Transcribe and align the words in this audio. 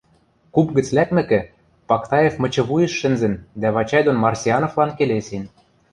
Куп 0.53 0.67
гӹц 0.75 0.87
лӓкмӹкӹ, 0.95 1.39
Пактаев 1.89 2.33
мычывуйыш 2.41 2.93
шӹнзӹн 2.99 3.33
дӓ 3.61 3.69
Вачай 3.75 4.03
дон 4.05 4.17
Марсиановлан 4.23 4.91
келесен: 4.97 5.43